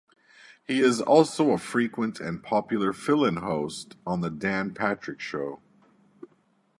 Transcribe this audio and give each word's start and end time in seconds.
He 0.65 0.79
is 0.79 0.99
also 0.99 1.51
a 1.51 1.59
frequent 1.59 2.19
and 2.19 2.41
popular 2.41 2.91
fill-in 2.91 3.35
host 3.35 3.97
on 4.03 4.21
the 4.21 4.31
Dan 4.31 4.73
Patrick 4.73 5.19
Show. 5.19 5.61